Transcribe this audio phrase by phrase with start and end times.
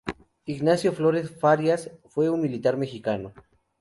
[0.47, 3.33] Ignacio Flores Farías fue un militar mexicano.